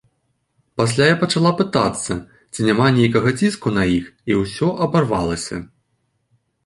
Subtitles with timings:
[0.81, 2.17] Пасля я пачала пытацца,
[2.55, 5.57] ці няма нейкага ціску на іх і ўсё абарвалася.